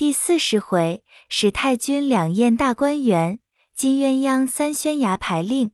[0.00, 3.38] 第四十回，史太君两宴大观园，
[3.74, 5.72] 金鸳鸯三宣牙牌令。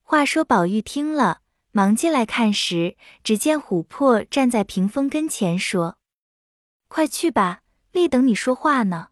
[0.00, 5.98] 话说宝玉听了，忙进来看时，只见琥珀站在屏风跟前，说
[6.88, 7.60] ：“快去吧，
[7.92, 9.08] 立等你说话呢。”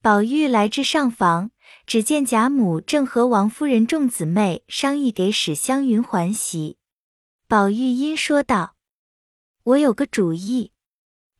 [0.00, 1.50] 宝玉来至上房，
[1.84, 6.78] 只见贾母正和王夫人众姊妹商议给史湘云还席。
[7.46, 8.76] 宝玉因说道
[9.64, 10.72] ：“我有个主意，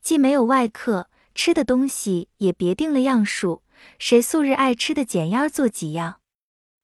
[0.03, 1.07] 既没有外客。”
[1.43, 3.63] 吃的东西也别定了样数，
[3.97, 6.21] 谁素日爱吃的捡样做几样，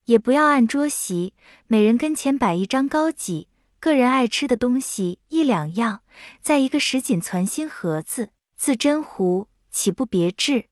[0.05, 1.35] 也不要按桌席，
[1.67, 3.49] 每人跟前摆一张高几，
[3.79, 6.01] 个人爱吃的东西一两样，
[6.41, 10.69] 在一个石锦攒心盒子，自斟壶，岂不别致？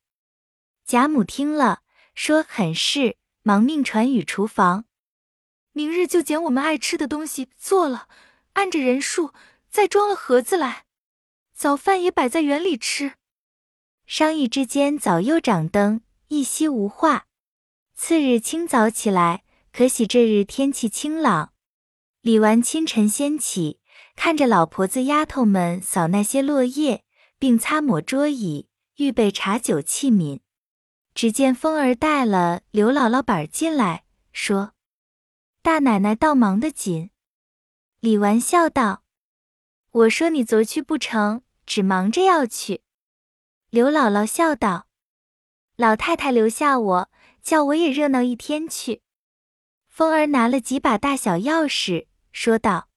[0.83, 1.83] 贾母听了，
[2.15, 4.85] 说很是，忙命传与厨房，
[5.73, 8.07] 明日就捡我们爱吃的东西做了，
[8.53, 9.31] 按着人数
[9.69, 10.85] 再装了盒子来，
[11.53, 13.13] 早饭也摆在园里吃。
[14.05, 17.25] 商议之间，早又掌灯，一夕无话。
[17.95, 19.43] 次日清早起来，
[19.73, 21.53] 可喜这日天气清朗。
[22.21, 23.79] 李纨清晨先起，
[24.15, 27.03] 看着老婆子丫头们扫那些落叶，
[27.39, 30.39] 并擦抹桌椅，预备茶酒器皿。
[31.15, 34.73] 只见风儿带了刘姥姥板进来，说
[35.63, 37.09] ：“大奶奶倒忙得紧。”
[38.01, 39.01] 李纨笑道
[39.91, 42.81] ：“我说你昨去不成，只忙着要去。”
[43.75, 44.87] 刘姥姥笑道
[45.75, 47.09] ：“老太太留下我，
[47.43, 49.01] 叫我也热闹一天去。”
[49.91, 52.87] 凤儿拿了几把大小钥匙，说道：“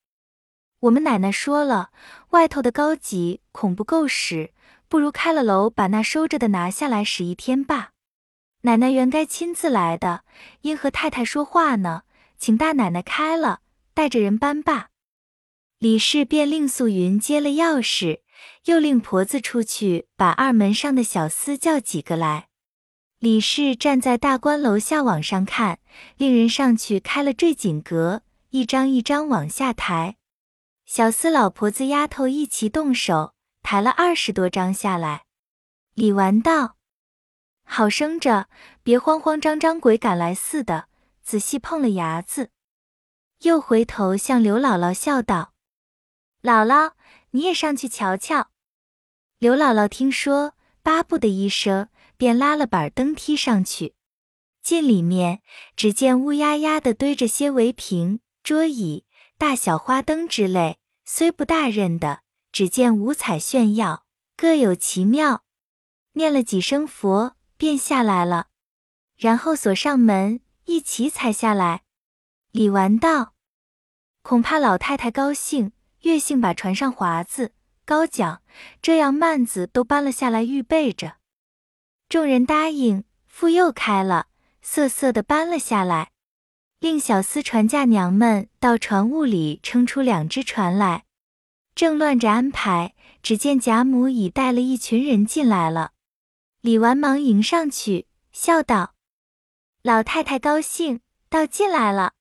[0.79, 1.91] 我们奶奶说了，
[2.29, 4.53] 外头的高级恐不够使，
[4.87, 7.91] 不如开了楼，把那收着的拿下来使一天吧。
[8.61, 10.23] 奶奶原该亲自来的，
[10.61, 12.05] 因和太太说话呢，
[12.39, 13.63] 请大奶奶开了，
[13.95, 14.91] 带着人搬罢。”
[15.81, 18.21] 李氏便令素云接了钥匙。
[18.65, 22.49] 又令婆子出去把二门上的小厮叫几个来。
[23.19, 25.81] 李氏站在大观楼下往上看，
[26.17, 30.17] 令人上去开了坠锦阁，一张一张往下抬。
[30.87, 35.25] 小厮老婆子丫头一齐动手，抬了二十多张下来。
[35.95, 36.77] 李纨道
[37.67, 38.49] ：“好生着，
[38.85, 40.89] 别慌慌张张鬼赶来似的，
[41.23, 42.51] 仔细碰了牙子。”
[43.43, 45.53] 又回头向刘姥姥笑道
[46.43, 46.93] ：“姥姥。”
[47.31, 48.51] 你也上去瞧瞧。
[49.39, 53.95] 刘姥姥听说，巴不得一声，便拉了板登梯上去。
[54.63, 55.43] 进里面，
[55.77, 59.07] 只见乌压压的堆着些围屏、桌椅、
[59.39, 62.23] 大小花灯之类，虽不大认的，
[62.53, 64.05] 只见五彩炫耀，
[64.37, 65.45] 各有奇妙。
[66.13, 68.49] 念了几声佛，便下来了。
[69.17, 71.83] 然后锁上门，一起踩下来。
[72.51, 73.35] 李纨道
[74.23, 75.73] ：“恐怕老太太高兴。”
[76.03, 77.53] 月性把船上华子、
[77.85, 78.43] 高脚
[78.81, 81.17] 这样幔子都搬了下来，预备着。
[82.09, 84.29] 众人答应，复又开了，
[84.63, 86.13] 瑟瑟的搬了下来，
[86.79, 91.05] 令小厮船架娘们到船坞里撑出两只船来，
[91.75, 95.93] 正乱着安排，只见贾母已带了一群人进来了。
[96.61, 98.95] 李纨忙迎上去，笑道
[99.83, 102.13] ：“老太太高兴，倒进来了。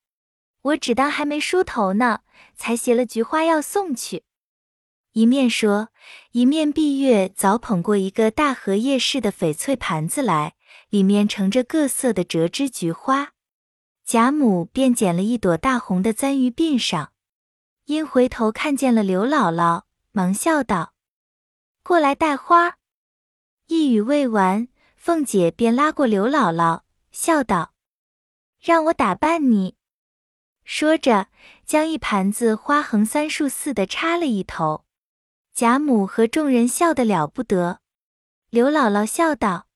[0.62, 2.22] 我只当还没梳头呢。”
[2.58, 4.24] 才携了菊花要送去，
[5.14, 5.90] 一面说，
[6.32, 10.56] 一面碧月早捧过一个大荷叶似的翡翠盘子来，
[10.90, 13.34] 里面盛着各色的折枝菊花。
[14.04, 17.12] 贾母便捡了一朵大红的簪于鬓上，
[17.86, 20.94] 因回头看见了刘姥姥，忙笑道
[21.84, 22.78] ：“过来带花。”
[23.68, 26.82] 一语未完，凤姐便拉过刘姥姥，
[27.12, 27.74] 笑道
[28.60, 29.76] ：“让我打扮你。”
[30.70, 31.28] 说着，
[31.66, 34.84] 将一盘子花横三竖四的插了一头。
[35.54, 37.80] 贾母和众人笑得了不得。
[38.50, 39.68] 刘姥姥笑道：“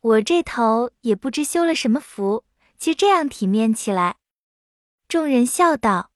[0.00, 2.44] 我这头也不知修了什么福，
[2.76, 4.16] 就这样体面起来。”
[5.08, 6.10] 众人笑道：“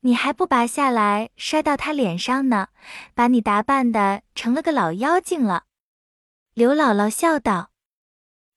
[0.00, 2.68] 你还不拔下来摔到他脸上呢，
[3.14, 5.64] 把你打扮的成了个老妖精了。”
[6.52, 7.70] 刘姥姥笑道：“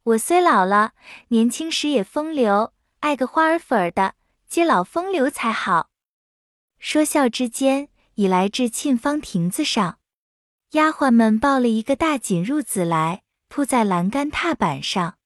[0.04, 0.92] 我虽老了，
[1.30, 4.16] 年轻时也风流，爱个花儿粉儿的。”
[4.50, 5.92] 接老风流才好。
[6.80, 10.00] 说笑之间，已来至沁芳亭子上，
[10.72, 15.20] 丫鬟们抱了一个大锦褥子来，铺在栏杆踏板上。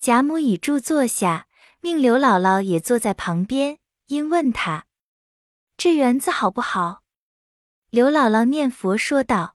[0.00, 1.46] 贾母倚柱坐下，
[1.80, 4.86] 命刘姥姥也坐在旁边，因问她
[5.78, 7.02] ：“这园子好不好？”
[7.90, 9.54] 刘姥姥念佛说道：“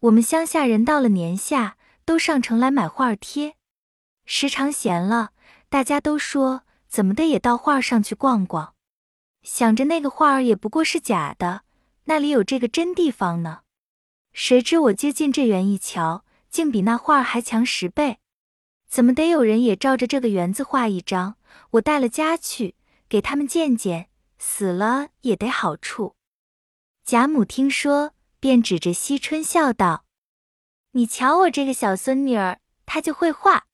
[0.00, 3.56] 我们乡下人到了年下，都上城来买画贴，
[4.26, 5.30] 时常闲了，
[5.70, 8.74] 大家都说。”怎么的也到画上去逛逛，
[9.42, 11.62] 想着那个画儿也不过是假的，
[12.04, 13.62] 那里有这个真地方呢？
[14.34, 18.18] 谁知我接近这园一瞧，竟比那画儿还强十倍。
[18.86, 21.36] 怎么得有人也照着这个园子画一张，
[21.70, 22.74] 我带了家去，
[23.08, 26.16] 给他们见见，死了也得好处。
[27.06, 30.04] 贾母听说，便指着惜春笑道
[30.92, 33.64] ：“你瞧我这个小孙女儿，她就会画，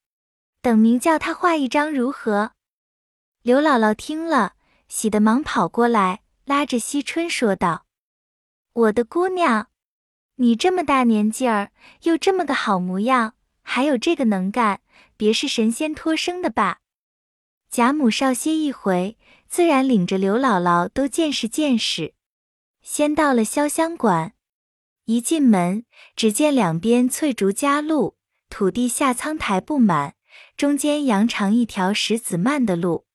[0.62, 2.52] 等明叫她画一张如何？”
[3.48, 4.56] 刘姥姥听了，
[4.90, 7.86] 喜得忙跑过来，拉着惜春说道
[8.74, 9.68] ：“我的姑娘，
[10.34, 11.70] 你这么大年纪儿，
[12.02, 14.82] 又这么个好模样，还有这个能干。”
[15.16, 16.80] 别是神仙托生的吧？
[17.70, 19.16] 贾母稍歇一回，
[19.48, 22.12] 自然领着刘姥姥都见识见识。
[22.82, 24.34] 先到了潇湘馆，
[25.06, 28.18] 一进门，只见两边翠竹夹路，
[28.50, 30.16] 土地下苍苔布满，
[30.54, 33.06] 中间扬长一条石子漫的路。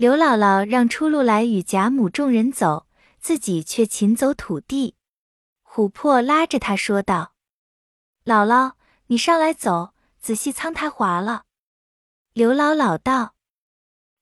[0.00, 2.86] 刘姥姥让出路来与贾母众人走，
[3.20, 4.96] 自己却勤走土地。
[5.62, 7.34] 琥珀拉着她说道
[8.24, 8.72] ：“姥姥，
[9.08, 11.44] 你上来走。”仔细苍苔滑了，
[12.32, 13.34] 刘姥姥道：“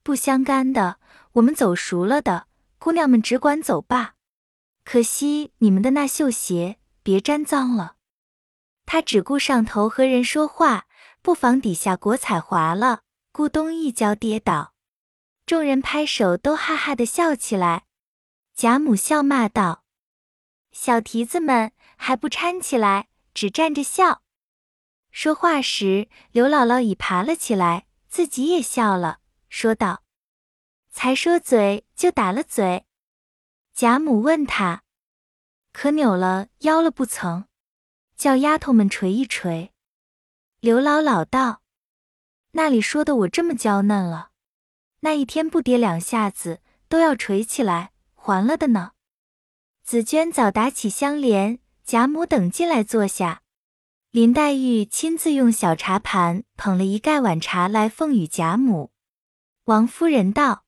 [0.02, 0.98] 不相干的，
[1.34, 2.48] 我们走熟了的，
[2.80, 4.14] 姑娘们只管走罢。
[4.84, 7.94] 可惜你们的那绣鞋，别沾脏了。”
[8.84, 10.86] 他只顾上头和人说话，
[11.22, 13.02] 不妨底下果彩滑了，
[13.32, 14.72] 咕咚一跤跌倒，
[15.48, 17.86] 众人拍手都哈哈的笑起来。
[18.54, 19.82] 贾母笑骂道
[20.72, 24.22] ：“小蹄子们还不搀起来，只站着笑。”
[25.10, 30.02] 说话时，刘姥姥已爬了起来，自己也笑了，说道
[30.92, 32.84] ：“才说嘴就打了嘴。”
[33.72, 34.82] 贾母问他
[35.72, 37.46] ：“可扭了腰了不曾？
[38.18, 39.72] 叫丫头们捶一捶。”
[40.60, 41.62] 刘姥姥道
[42.52, 44.32] ：“那里说的我这么娇嫩了？
[45.00, 48.92] 那一天不跌两下子，都要捶起来还了的呢。”
[49.84, 53.42] 紫娟早打起香帘，贾母等进来坐下。
[54.10, 58.90] 林黛玉亲自用小茶盘捧了一盖碗茶来奉与贾母。
[59.64, 60.64] 王夫人道：“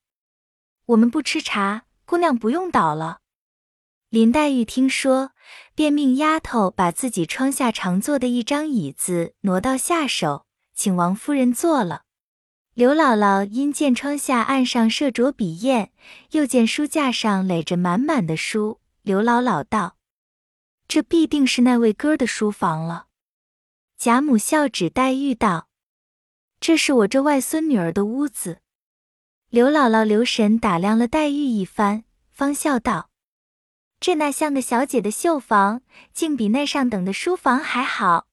[0.86, 3.20] 我们不吃茶，姑娘不用倒了。”
[4.10, 5.30] 林黛玉听说，
[5.74, 12.02] 便命丫头把自己窗下常坐的一张椅子挪到下手，请王夫人坐了。
[12.74, 15.90] 刘姥姥因见窗下案上设着笔砚，
[16.30, 19.96] 又见书架上垒着满满的书，刘姥姥道
[20.86, 23.06] ：“这必定是那位哥的书房了。”
[23.98, 25.68] 贾母笑指黛玉道
[26.60, 28.60] ：“这是我这外孙女儿的屋子。”
[29.50, 33.10] 刘姥姥留神打量了黛玉一番，方笑道
[33.98, 35.82] ：“这那像个小姐的绣房，
[36.14, 38.28] 竟比那上等的书房还好。”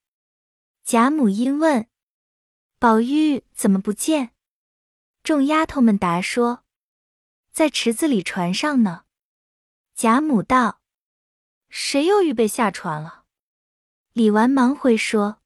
[0.86, 1.88] 贾母因问
[2.80, 4.32] ：“宝玉怎么不见？”
[5.24, 6.64] 众丫头们答说
[7.52, 9.04] ：“在池子里船上呢。”
[9.96, 10.80] 贾母道
[11.70, 13.24] ：“谁又预备下船了？”
[14.14, 15.42] 李纨忙回说。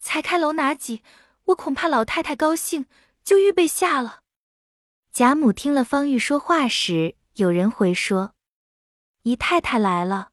[0.00, 1.02] 才开楼哪几，
[1.46, 2.86] 我恐怕老太太高兴，
[3.24, 4.22] 就预备下了。
[5.12, 8.34] 贾母听了方玉说话时，有人回说
[9.24, 10.30] ：“姨太太来了。”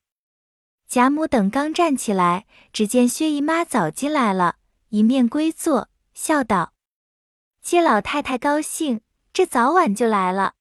[0.88, 4.57] 贾母等刚站起来，只见薛姨妈早进来了，
[4.89, 6.73] 一面归坐，笑道
[7.62, 9.01] ：“接老太太高兴，
[9.33, 10.53] 这早晚就来了。”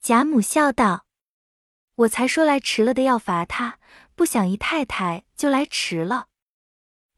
[0.00, 1.04] 贾母笑道
[1.94, 3.78] ：“我才说来迟了的要罚她，
[4.14, 6.28] 不想姨太太就来迟了。”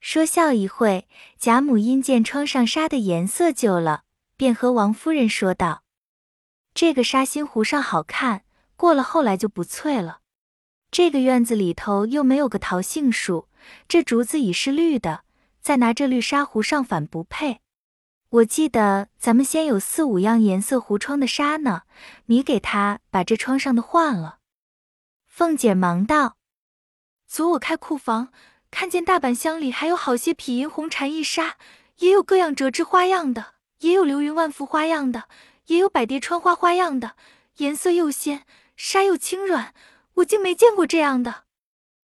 [0.00, 1.08] 说笑一会，
[1.38, 4.02] 贾母因见窗上纱的颜色旧了，
[4.36, 5.84] 便和王夫人说道
[6.74, 8.44] ：“这个纱心糊上好看，
[8.74, 10.20] 过了后来就不翠了。
[10.90, 13.48] 这个院子里头又没有个桃杏树，
[13.86, 15.24] 这竹子已是绿的，
[15.64, 17.62] 再拿这绿纱糊上反不配。
[18.28, 21.84] 我记得咱们先有四五样颜色糊窗的纱呢，
[22.26, 24.40] 你给他把这窗上的换了。”
[25.26, 26.36] 凤姐忙道
[27.26, 28.28] ：“昨我开库房。”
[28.70, 31.58] 看见大板箱里还有好些匹银红蝉翼纱，
[31.98, 35.28] 也有各样折枝花样的，也有流云万幅花样的，
[35.66, 37.14] 也有百蝶穿花花样的，
[37.58, 38.44] 颜色又鲜，
[38.76, 39.72] 纱又轻软，
[40.14, 41.44] 我竟没见过这样的。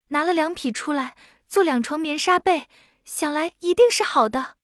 [0.10, 1.16] 拿了两匹出来
[1.48, 2.68] 做两床棉纱被，
[3.10, 4.56] 想来一定是好的。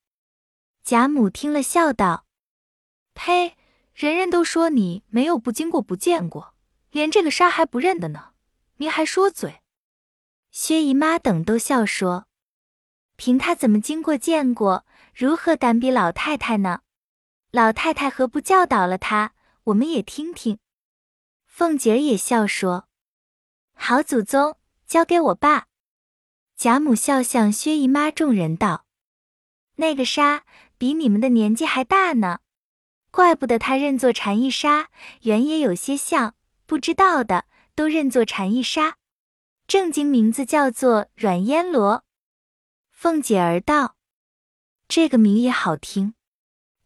[0.84, 2.26] 贾母听了笑道
[3.12, 3.56] ：“呸！
[3.92, 6.54] 人人都说你没有不经过不见过，
[6.92, 8.34] 连这个纱还不认得呢，
[8.76, 9.62] 您还说嘴。”
[10.52, 12.28] 薛姨妈等都笑说
[13.16, 16.82] ：“凭他怎么经过见过，如何敢比老太太呢？
[17.50, 19.34] 老太太何不教导了他，
[19.64, 20.60] 我们也听听。”
[21.44, 22.86] 凤姐儿也笑说
[23.74, 25.66] ：“好祖宗，交给我吧。”
[26.56, 28.86] 贾母笑向薛姨妈众人道
[29.76, 30.44] ：“那个沙
[30.78, 32.40] 比你们的年纪还大呢，
[33.10, 34.88] 怪不得他认作蝉翼纱，
[35.20, 36.34] 原也有些像，
[36.64, 37.44] 不知道的
[37.74, 38.96] 都认作蝉翼纱。”
[39.68, 42.04] 正经名字叫做软烟罗。
[42.90, 43.96] 凤姐儿道
[44.88, 46.14] ：“这个名也好听，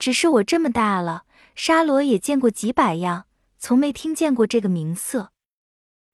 [0.01, 5.31] 只是我这么大了，沙罗也见过几百样，从没听见过这个名色。”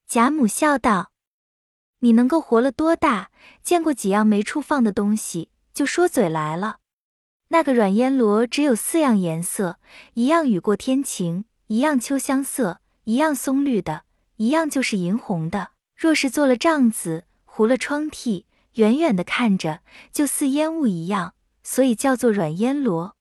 [0.07, 1.13] 贾母笑道
[2.07, 3.33] ：“你能够活了多大，
[3.65, 6.77] 见过几样没处放的东西，就说嘴来了。
[7.49, 9.81] 那个软烟罗只有四样颜色，
[10.15, 14.05] 一样雨过天晴，一样秋香色，一样松绿的，
[14.37, 15.71] 一样就是银红的。
[15.97, 18.45] 若是做了帐子，糊了窗屉。”
[18.75, 19.81] 远远的看着，
[20.13, 21.35] 就似烟雾一样，
[21.65, 23.17] 所以叫做软烟罗。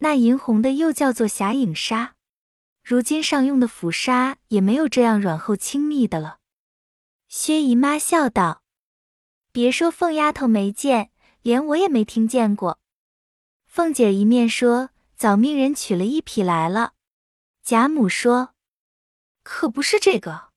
[0.00, 2.16] 那银红的又叫做霞影纱。
[2.82, 6.39] 如今上用的 phủ 纱也没有这样软厚轻密的了。
[7.32, 8.64] 薛姨妈笑道
[9.52, 12.80] ：“别说凤丫头没见，连我也没听见过。”
[13.66, 16.94] 凤姐一面说，早命人取了一匹来了。
[17.62, 18.54] 贾母说
[19.44, 20.48] ：“可不是这个，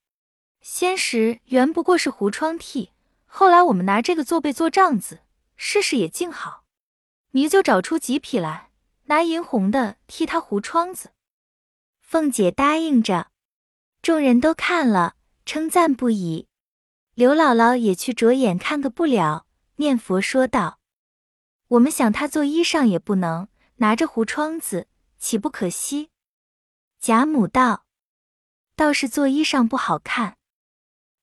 [0.61, 2.89] 先时原不过是糊窗屉。”
[3.29, 5.19] 后来我们拿这个做被做帐子，
[5.55, 6.63] 试试也静好。
[7.33, 8.71] 你就找出几匹来，
[9.03, 11.11] 拿银红的替他糊窗子。
[11.99, 13.27] 凤姐答应着，
[14.01, 15.15] 众人都看了，
[15.45, 16.47] 称赞不已。
[17.15, 20.79] 刘姥姥也去着眼看个不了，念佛说道
[21.69, 24.87] ：“我们想他做衣裳也不能，拿着糊窗子，
[25.19, 26.09] 岂不可惜？”
[26.99, 27.85] 贾母道
[28.75, 30.37] ：“倒是做衣裳不好看。”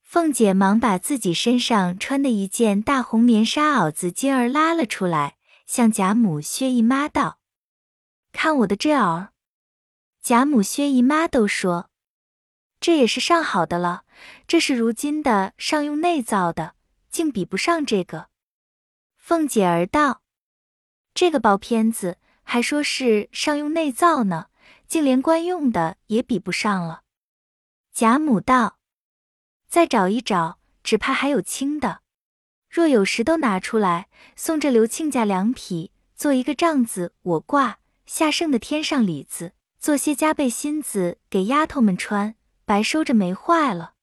[0.00, 7.40] 凤姐忙把自己身上穿的一件大红棉纱袄子襟儿拉了出来，向贾母、薛姨妈道
[8.30, 9.30] ：“看我的这袄。”
[10.22, 11.90] 贾母、薛姨妈都说
[12.78, 14.04] ：“这也是上好的了，
[14.50, 16.74] 这是如今的上用内造的，
[17.08, 18.30] 竟比不上这个。”
[19.16, 20.22] 凤姐儿道
[21.14, 24.48] ：“这个薄片子还说是上用内造呢，
[24.88, 27.02] 竟连官用的也比不上了。”
[27.94, 28.80] 贾母道。
[29.68, 32.00] 再找一找，只怕还有轻的。
[32.68, 43.94] 若有时都拿出来，送这刘亲家两匹，做一个帐子，我挂下剩的添上里子，做些加倍新子给丫头们穿，白收着没坏了。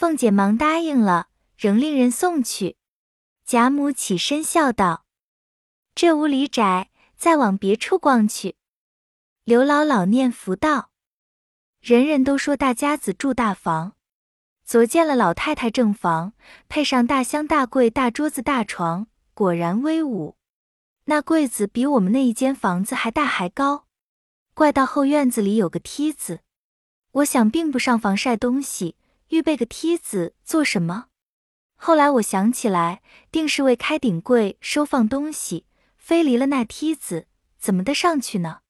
[0.00, 1.28] 凤姐忙答应了，
[1.58, 2.78] 仍令人送去。
[3.44, 5.04] 贾母起身笑道
[5.94, 6.88] ：“这屋里窄，
[7.18, 8.56] 再往别处逛去。”
[9.44, 10.90] 刘姥姥念福道
[11.82, 13.92] ：“人人都说大家子住大房。”
[14.64, 16.32] 昨见了老太太正房，
[16.70, 20.38] 配上大箱大柜、大桌子、大床，果然威武。
[21.04, 23.84] 那柜子比我们那一间房子还大还高。
[24.54, 26.40] 怪到后院子里有个梯子，
[27.10, 28.96] 我想并不上房晒东西，
[29.30, 31.06] 预备个梯子做什么？
[31.74, 37.26] 后来我想起来，定是为开顶柜收放东西，非离了那梯子，
[37.58, 38.60] 怎么的上去呢？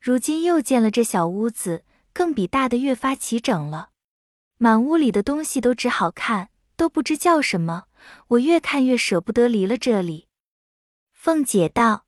[0.00, 3.90] 如今又见了这小屋子，更比大的越发齐整了。
[4.56, 7.84] 满屋里的东西都只好看，都不知叫什么。
[8.28, 10.28] 我越看越舍不得离了这里。
[11.12, 12.06] 凤姐道：“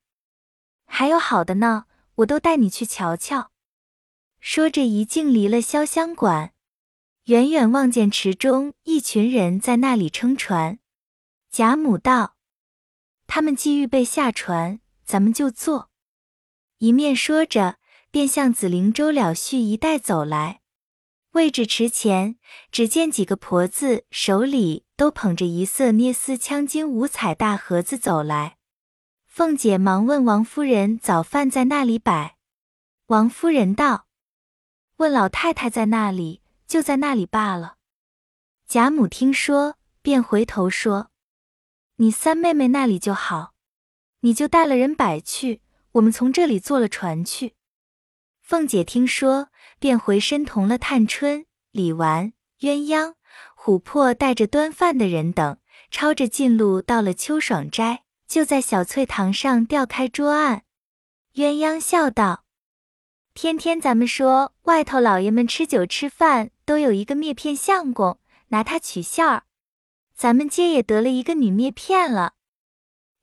[0.86, 1.84] 还有好的呢，
[2.16, 3.50] 我都带你去瞧瞧。”
[4.40, 6.54] 说着一径离了潇湘馆，
[7.26, 10.80] 远远望见池中一群人在那里撑船。
[11.50, 12.36] 贾母道
[13.28, 15.90] ：“他们既预备下船，咱们就坐。”
[16.78, 17.76] 一面说着，
[18.10, 20.62] 便向紫菱洲了絮一带走来。
[21.32, 22.36] 位置池前，
[22.70, 28.58] 只见几个婆子手里都捧着一色捏丝镶金五彩大盒子走来。
[29.26, 32.36] 凤姐忙问王夫人：“早饭在那里摆？”
[33.06, 34.06] 王夫人道
[34.98, 37.76] ：“问老太太在那里，就在那里罢了。”
[38.66, 41.10] 贾母听说，便回头说
[41.96, 43.54] ：“你三妹妹那里就好，
[44.20, 45.60] 你就带了人摆去，
[45.92, 47.54] 我们从这里坐了船去。”
[48.40, 49.48] 凤姐听说。
[49.78, 53.14] 便回身同了探春、李纨、鸳鸯、
[53.56, 55.58] 琥珀带着端饭的人等，
[55.90, 60.62] 抄着近路到了秋爽斋，就在小翠堂上吊开桌案。
[61.34, 62.41] 鸳鸯笑道
[63.34, 69.44] ：“天天咱们说外头老爷们吃酒吃饭都有一个篾片相公，拿他取笑儿，
[70.14, 72.34] 咱们街也得了一个女篾片了。”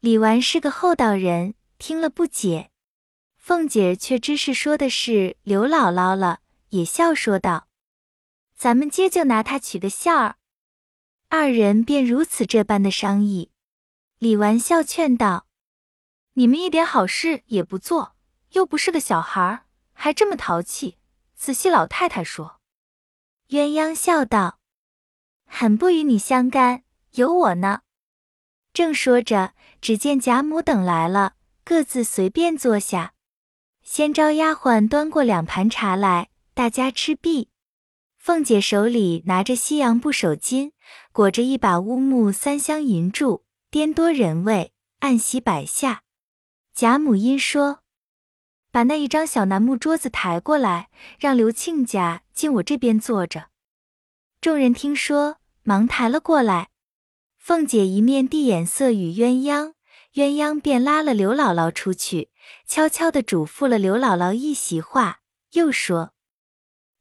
[0.01, 2.71] 李纨是个厚道人，听了不解，
[3.37, 6.39] 凤姐却知是说的是刘姥姥了。
[6.69, 7.67] 也笑说道
[8.55, 10.35] ：“咱们接就拿他取个笑儿。”
[11.29, 13.51] 二人便如此这般的商议。
[14.17, 15.47] 李纨笑劝道
[16.33, 18.15] ：“你们一点好事也不做，
[18.51, 19.65] 又不是个小孩儿，
[20.01, 20.97] 还这么淘气。
[21.35, 22.61] 仔细老太太说。”
[23.51, 24.59] 鸳鸯笑道
[25.45, 27.81] ：“很不与你相干，有我呢。”
[28.71, 31.33] 正说着，只见贾母等来了，
[31.65, 33.13] 各自随便坐下，
[33.83, 36.29] 先招丫鬟端过两盘茶来。
[36.53, 37.49] 大家吃毕，
[38.17, 40.73] 凤姐手里拿着西洋布手巾，
[41.11, 46.03] 裹着一把乌木三香银柱，颠多人味，按席摆下。
[46.73, 47.79] 贾母因说
[48.71, 53.47] ：“把那一张小楠木桌子抬过来，让刘亲家进我这边坐着。”
[54.41, 56.69] 众人听说，忙抬了过来。
[57.37, 59.73] 凤姐一面递眼色与鸳鸯，
[60.13, 62.29] 鸳鸯便拉了刘姥姥出去，
[62.65, 65.19] 悄悄地嘱咐了刘姥姥一席话，
[65.53, 66.13] 又说：“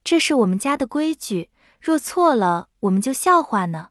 [0.02, 3.90] 这是我们家的规矩。”若错了，我们就笑话呢。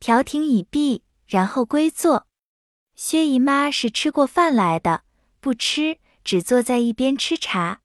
[0.00, 2.26] 调停已毕，然后归坐。
[2.94, 5.02] 薛姨妈是吃过饭来的，
[5.40, 7.82] 不吃，只坐在一边吃茶。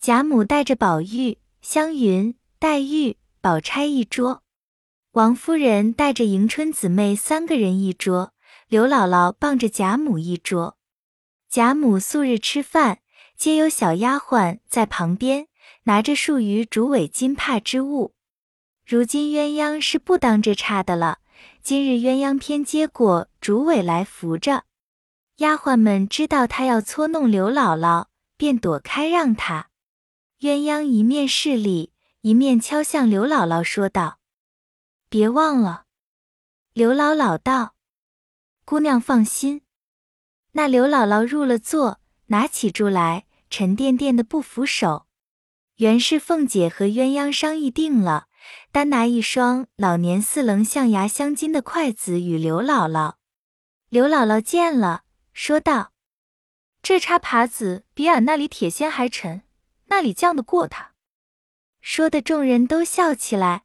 [0.00, 4.42] 贾母带着宝玉、湘云、黛玉、宝钗一桌，
[5.12, 8.32] 王夫人带着迎春姊妹三个人一桌，
[8.68, 10.78] 刘姥姥傍着贾母一桌。
[11.50, 13.00] 贾母素日吃饭，
[13.36, 15.48] 皆有小丫鬟在旁边
[15.82, 18.14] 拿着数余竹尾金帕之物。
[18.86, 21.18] 如今鸳鸯是不当这差的了。
[21.62, 24.64] 今日鸳鸯偏接过竹尾来扶着，
[25.36, 29.70] 丫鬟们知道她要搓弄刘姥姥，便躲开让她。
[30.40, 34.18] 鸳鸯一面势礼，一面敲向刘姥姥说道
[35.08, 35.84] ：“别忘了。”
[36.72, 37.74] 刘姥姥道
[38.64, 39.62] ：“姑娘放心。”
[40.52, 45.06] 那刘姥姥入了座，拿起箸来，沉甸甸的不扶手。
[45.76, 48.28] 原是凤姐和鸳鸯商议定了。
[48.70, 53.14] 单拿一双老年四棱象牙镶金的筷子与刘姥姥。
[53.88, 55.02] 刘姥姥见了，
[55.38, 55.92] 说道
[56.82, 59.42] ：“这叉耙子比俺那里铁锨还沉，
[59.84, 60.94] 那里犟得过他？”
[61.82, 63.64] 说的众人都笑起来。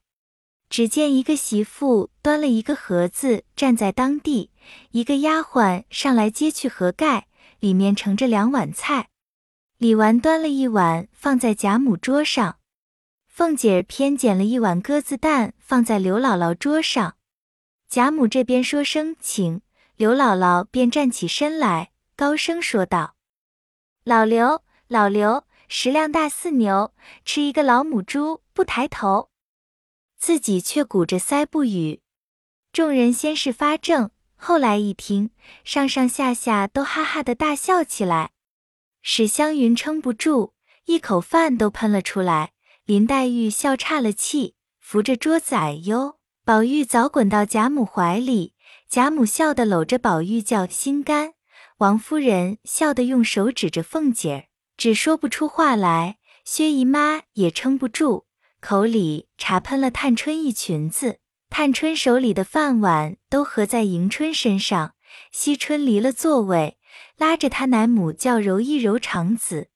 [0.70, 4.52] 只见一个媳妇端了一个盒子站在当地，
[4.92, 7.28] 一个丫鬟上来接去盒盖，
[7.62, 9.08] 里面盛着两碗菜。
[9.78, 12.60] 李纨端了一碗放在贾母桌上。
[13.28, 17.16] 凤姐儿偏捡了一碗鸽子蛋放在刘姥姥桌上，
[17.88, 19.62] 贾母这边说声请，
[20.02, 23.14] 刘姥姥便站起身来，高声说道
[24.04, 29.30] ：“老刘，老刘，食量大似牛，吃一个老母猪不抬头。”
[30.18, 32.02] 自己却鼓着腮不语。
[32.74, 35.30] 众人先是发怔，后来一听，
[35.64, 38.32] 上上下下都哈哈的大笑起来。
[39.04, 40.54] 史湘云撑不住，
[40.86, 42.54] 一口饭都喷了出来。
[42.86, 46.18] 林黛玉笑岔了气，扶着桌子哎呦。
[46.44, 48.56] 宝玉早滚到贾母怀里，
[48.92, 51.32] 贾母笑得搂着宝玉叫心肝。
[51.78, 54.44] 王夫人笑得用手指着凤姐儿，
[54.76, 56.18] 只说不出话来。
[56.44, 58.26] 薛姨妈也撑不住，
[58.60, 64.94] 口里茶喷了探春一裙子，探春手里的饭碗都合在迎春身上。
[65.32, 66.78] 惜春离了座位，
[67.16, 69.70] 拉着她奶母叫揉一揉肠子。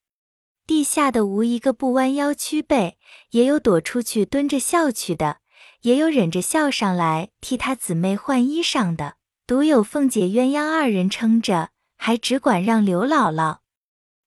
[0.67, 2.97] 地下的无一个不弯腰屈背，
[3.31, 5.37] 也有躲出去蹲着笑去的，
[5.85, 13.59] 也有忍着笑上来替他姊妹换衣裳的，独有凤姐鸳鸯二人撑着，还只管让刘姥姥。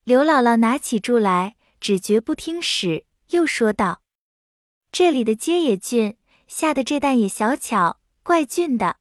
[0.04, 4.02] 刘姥姥拿起箸来，只觉不听使，又说道
[4.92, 6.16] ：“这里的街也俊，
[6.46, 8.98] 下的这蛋也小巧，怪俊的，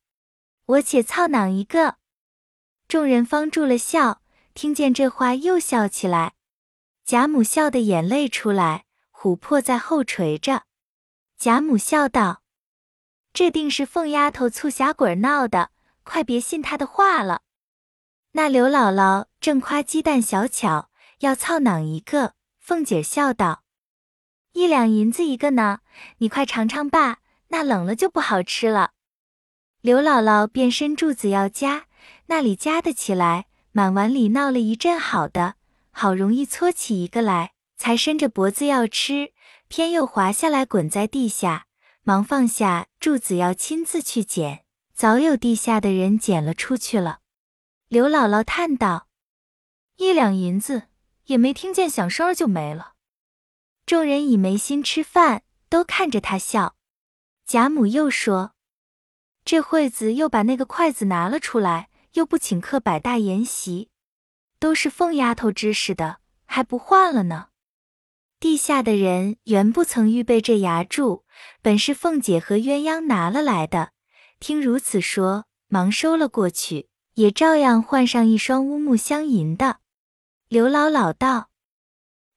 [0.65, 1.97] 我且操囊一个。”
[2.89, 4.23] 众人方住了笑，
[4.55, 6.33] 听见这话又笑起来。
[7.05, 10.63] 贾母笑得眼泪出来，琥珀在后垂着。
[11.37, 12.41] 贾母笑道
[13.37, 15.69] ：“这定是凤丫头促侠鬼闹的，
[16.01, 17.43] 快别信她的话了。”
[18.33, 22.33] 那刘姥姥正夸鸡蛋小巧，要操囊一个。
[22.57, 23.61] 凤姐笑道
[24.53, 25.81] ：“一两银子一个呢，
[26.17, 27.19] 你快尝尝吧，
[27.49, 28.93] 那冷了就不好吃了。”
[29.81, 31.85] 刘姥姥便伸柱子要夹，
[32.25, 35.53] 那里夹得起来，满碗里闹了一阵好的。
[35.91, 39.33] 好容易搓起一个来，才伸着脖子要吃，
[39.67, 41.66] 偏又滑下来滚在地下，
[42.07, 47.19] 忙放下柱子要亲自去捡，早有地下的人捡了出去了。
[47.89, 49.09] 刘姥姥叹道
[49.97, 50.83] ：“一两银子
[51.25, 52.93] 也没听见响声就没了。”
[53.85, 56.77] 众人已没心吃饭，都看着他笑。
[57.45, 58.53] 贾母又说
[59.43, 63.89] ：“这会子又把那个筷子拿了出来，又不请客摆大筵席。”
[64.59, 67.49] 都是凤丫头指使的，还不换了呢。
[68.39, 71.25] 地下的人原不曾预备这牙柱，
[71.63, 73.93] 本是凤姐和鸳鸯拿了来的。
[74.39, 79.79] 听如此说，忙收了过去，也照样换上一双乌木镶银的。
[80.49, 81.49] 刘姥姥道：“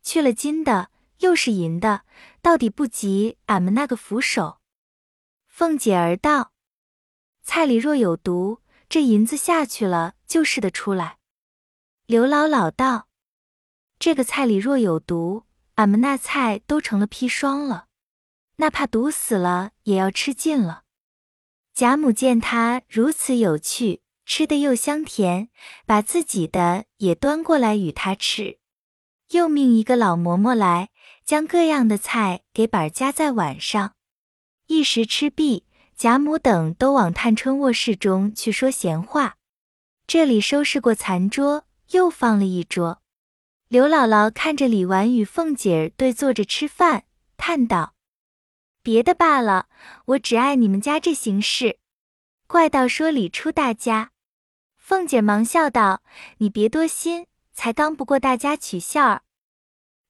[0.02, 2.04] 去了金的，又是银的，
[2.40, 4.60] 到底不及俺们那个扶手。”
[5.46, 6.52] 凤姐儿道
[7.44, 11.18] ：“菜里若有毒，这银子下去了，就是得出来。”
[12.06, 13.08] 刘姥姥道
[14.00, 15.44] ：“这个菜里若有毒，
[15.80, 17.86] 俺们那菜都成了砒霜了，
[18.56, 20.82] 那怕毒死了也要吃尽了。”
[21.72, 25.48] 贾母见他如此有趣，吃的又香甜，
[25.86, 28.58] 把自己的也端过来与他吃。
[29.30, 30.90] 又命一个老嬷嬷来，
[31.24, 33.94] 将各样的菜给板儿夹在碗上。
[34.66, 35.64] 一时吃毕，
[35.96, 39.38] 贾母等都往探春卧室中去说闲话。
[40.06, 43.00] 这里收拾过残桌，又放了一桌。
[43.70, 47.04] 刘姥姥看着李纨与凤姐儿对坐着吃饭，
[47.36, 47.94] 叹道
[48.82, 49.68] ：“别的罢了，
[50.06, 51.78] 我只爱你们家这行事。
[52.48, 54.10] 怪道说理出大家。”
[54.76, 56.02] 凤姐忙笑道
[56.38, 59.22] ：“你别多心。”才刚不过大家取笑儿，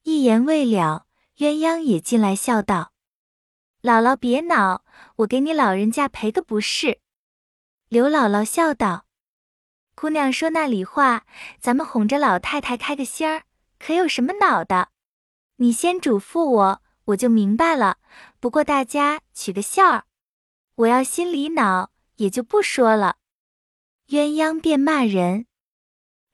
[0.04, 1.04] 一言未了，
[1.36, 2.92] 鸳鸯也进来笑道
[3.82, 7.00] ：“姥姥别恼，我给你老人家赔个不是。”
[7.88, 9.04] 刘姥姥笑道
[9.94, 11.26] ：“姑娘说那里话，
[11.58, 13.42] 咱们哄着老太太开个心儿，
[13.80, 14.90] 可有什么恼的？
[15.56, 17.98] 你先嘱咐我，我就明白了。
[18.38, 20.04] 不过大家取个笑儿，
[20.76, 23.16] 我要心里恼，也就不说了。”
[24.08, 25.46] 鸳鸯便骂人。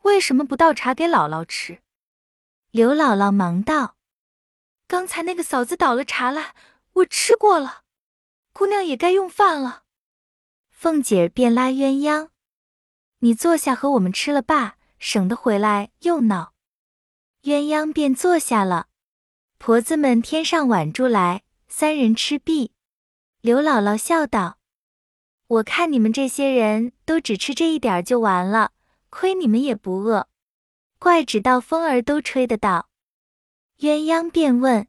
[0.03, 1.83] 为什么不倒茶给姥姥吃？
[2.71, 3.97] 刘姥姥忙道
[4.89, 6.55] ：“刚才那个嫂子倒了茶来，
[6.95, 7.83] 我吃过了。
[8.53, 9.85] 姑娘也该用饭了。”
[10.71, 12.31] 凤姐儿便拉鸳鸯
[13.21, 16.55] ：“你坐下和我们吃了罢，省得回来又闹。”
[17.47, 18.89] 鸳鸯便坐下了。
[19.59, 22.73] 婆子们添上碗箸来，三人吃毕。
[23.41, 24.59] 刘姥姥笑道
[25.47, 28.73] ：“我看你们这些人都只吃这一点就完了。”
[29.09, 30.29] 亏你们也不饿，
[30.99, 32.91] 怪只道风儿都吹得到。
[33.79, 34.89] 鸳鸯便问：“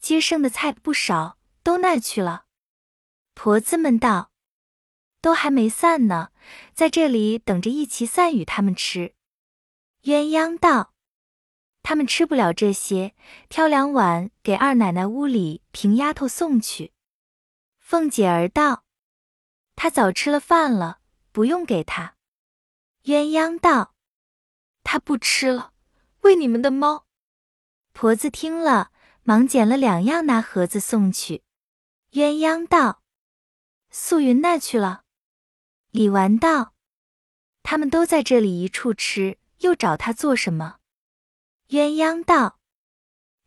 [0.00, 2.46] 今剩的菜不少，都那去了？”
[3.34, 4.32] 婆子们道
[5.20, 6.30] ：“都还没散呢，
[6.72, 9.14] 在这里等着一齐散与他们吃。”
[10.02, 10.94] 鸳鸯道
[11.88, 13.14] ：“他们吃不了这些，
[13.48, 16.92] 挑两碗给二奶奶屋里平丫头送去。”
[17.80, 18.84] 凤姐儿道
[19.74, 20.98] ：“她早吃了饭了，
[21.32, 22.16] 不用给她。”
[23.04, 23.94] 鸳鸯道
[24.84, 25.72] ：“他不吃了，
[26.20, 27.06] 喂你们的猫。”
[27.94, 28.90] 婆子听了，
[29.22, 31.42] 忙捡了两样拿盒子送去。
[32.10, 33.02] 鸳鸯道
[33.88, 35.04] ：“素云那去了？”
[35.92, 36.74] 李纨道
[37.64, 40.74] ：“他们都在这里一处吃，又找他做什么？”
[41.68, 42.58] 鸳鸯道：“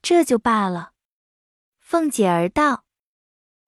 [0.02, 0.94] 这就罢了。”
[1.80, 2.86] 凤姐儿道：“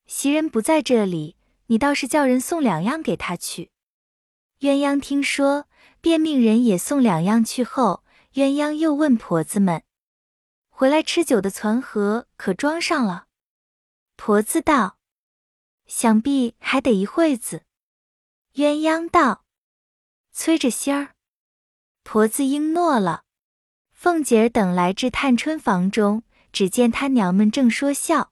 [0.07, 1.37] 袭人不在这里，
[1.67, 3.71] 你倒是叫人送两样给他去。”
[4.61, 5.67] 鸳鸯听说。
[6.01, 9.83] 便命人也送两样去后，鸳鸯又问婆子们
[10.67, 13.27] ：“回来吃酒的攒盒可装上了？”
[14.17, 14.97] 婆子道
[15.87, 17.63] ：“想必还得一会子。”
[18.55, 19.45] 鸳鸯道
[20.33, 21.15] ：“催着心儿。”
[22.03, 23.23] 婆子应诺了。
[24.03, 28.31] 凤姐儿等来至探春房中，只见他娘们正说笑。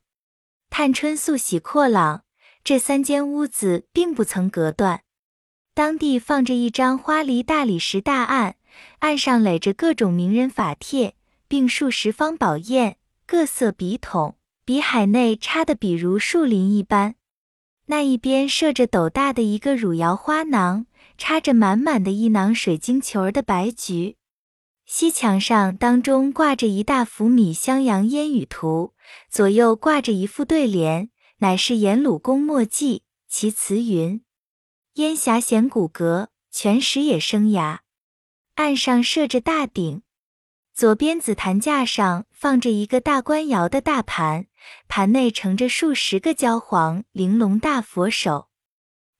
[0.70, 2.24] 探春素喜阔朗，
[2.62, 5.04] 这三间屋子并不曾隔断。
[5.74, 8.58] 当地放着一张花梨大理石大案，
[9.00, 11.16] 案上垒着各种名人法帖，
[11.48, 17.16] 并数十方宝砚、各色笔筒，笔海内插的比如树林一般。
[17.86, 20.86] 那一边设着斗大的一个汝窑花囊，
[21.18, 24.18] 插着满满的一囊水晶球儿的白菊。
[24.94, 28.94] 西墙上当中挂着一大幅米襄阳烟雨图，
[29.30, 34.22] 左右挂着一副对联，乃是颜鲁公墨迹，其词云。
[34.96, 37.80] 烟霞显骨骼，泉石也生涯。
[38.56, 40.02] 岸上设着大鼎，
[40.74, 44.48] 左边紫檀架上放着一个大官窑的大盘，
[44.90, 48.50] 盘内盛着数十个焦黄玲珑大佛手。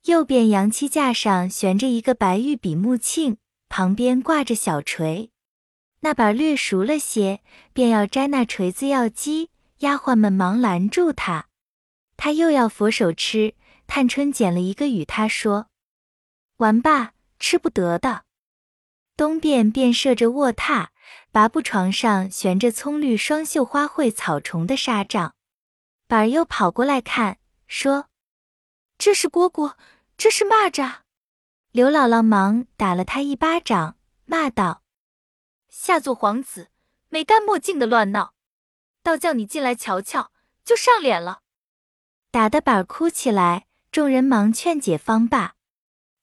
[0.04, 3.38] 右边阳漆架上悬着一个白玉比目磬，
[3.70, 5.31] 旁边挂着小锤。
[6.02, 7.42] 那板略熟了些，
[7.74, 11.48] 便要摘那锤子要击，丫鬟们忙拦住他。
[12.18, 13.56] 他又要佛手吃。
[13.88, 15.68] 探春捡了一个与他说
[16.58, 18.24] ：“玩罢，吃不得的。”
[19.18, 20.88] 东边便设着卧榻，
[21.30, 25.36] 拔布床上悬着葱绿双绣花卉草虫的纱帐。
[26.08, 28.08] 板儿又跑过来看，说
[28.98, 29.74] ：“这是蝈蝈，
[30.16, 31.00] 这是蚂蚱。”
[31.74, 34.81] 刘姥姥忙打了他一巴掌，骂道
[35.72, 36.70] ：“下作皇子，
[37.10, 38.36] 没干墨镜的乱闹，
[39.02, 40.32] 倒叫你进来瞧瞧，
[40.64, 41.42] 就上脸了。”
[42.30, 43.66] 打得板儿哭起来。
[43.92, 45.56] 众人忙劝解方罢，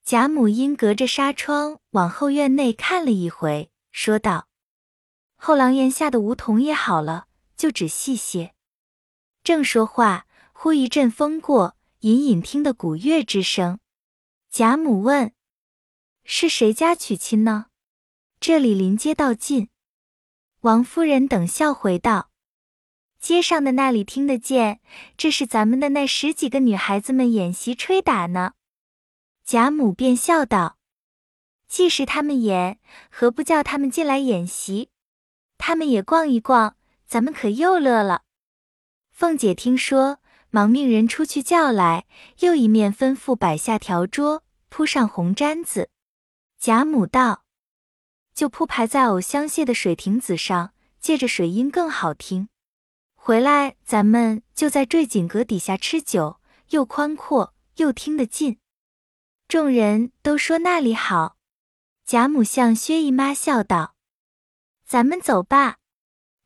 [0.03, 4.47] 贾母因隔着纱窗往后院内看了一回，说道
[5.37, 8.55] ：“后廊檐下的梧桐也好了，就只细些。”
[9.45, 13.79] 正说话，忽一阵风过，隐隐听得鼓乐之声。
[14.49, 15.35] 贾母问
[16.25, 17.67] ：“是谁家娶亲呢？”
[18.41, 19.67] 这里临街道近。
[20.61, 22.29] 王夫人等笑回道。
[23.19, 24.79] 街上的那里听得见，
[25.17, 28.53] 这是咱们的那十几个女孩子们演习吹打呢。
[29.43, 30.77] 贾母便笑道
[31.67, 32.79] ：“既是他们演，
[33.11, 34.89] 何不叫他们进来演习？
[35.57, 38.21] 他们也逛一逛，咱们可又乐了。
[39.11, 42.05] 凤姐听说，忙命人出去叫来，
[42.39, 45.89] 又一面吩咐摆下条桌，铺上红毡子。
[46.57, 47.43] 贾母道
[48.39, 50.71] ：“就铺排在藕香榭的水亭子上，
[51.01, 52.47] 借着水音更好听。
[53.13, 58.59] 回来咱们就在坠锦阁底下吃酒，又宽阔又听得进。”
[59.49, 61.35] 众人都说那里好。
[62.05, 63.95] 贾母向薛姨妈笑道
[64.87, 65.79] ：“咱们走吧，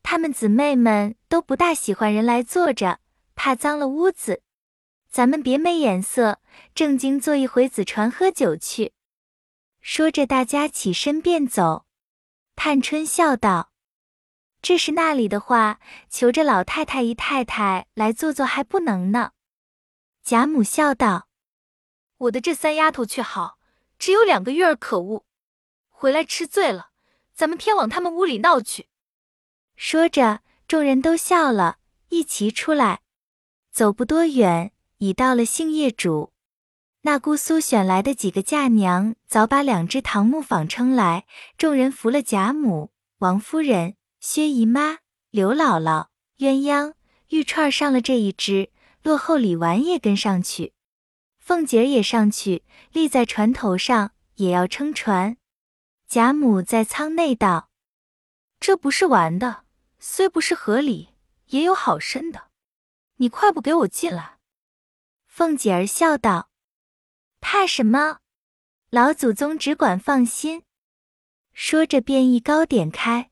[0.02, 2.98] 她们姊妹们都不大喜欢人来坐着，
[3.36, 4.42] 怕脏了屋子。
[5.08, 6.40] 咱们别没眼色，
[6.74, 8.94] 正经坐一回子船喝酒去。”
[9.80, 11.83] 说着，大家起身便走。
[12.56, 13.72] 探春笑道
[14.62, 19.32] ：“这是那里的话，求着老太太姨太太来坐坐还不能呢。”
[20.22, 21.28] 贾母笑道
[22.16, 23.58] ：“我的这三丫头却好，
[23.98, 25.26] 只有两个月儿可恶。”
[25.90, 26.90] 回来吃醉了，
[27.32, 28.88] 咱们偏往他们屋里闹去。
[29.76, 33.00] 说着，众人都笑了，一齐出来。
[33.70, 36.30] 走不多远，已到了杏叶渚。
[37.06, 41.26] 那姑苏选来的几个嫁娘，早把两只唐木坊撑来。
[41.58, 46.06] 众人扶了贾母、王夫人、薛姨妈、刘姥姥、
[46.38, 46.94] 鸳鸯、
[47.28, 48.70] 玉串上了这一只，
[49.02, 50.72] 落后李纨也跟上去，
[51.38, 52.62] 凤姐儿也上去，
[52.92, 55.36] 立在船头上，也要撑船。
[56.08, 57.68] 贾母在舱内道
[58.58, 59.64] ：“这不是玩的，
[59.98, 61.10] 虽不是河里，
[61.48, 62.44] 也有好深的。
[63.16, 64.38] 你快不给我进来。”
[65.28, 66.48] 凤姐儿笑道
[67.46, 68.20] ：“怕什么？
[68.88, 70.62] 老祖宗只管放心。”
[71.52, 73.30] 说着便一高点开，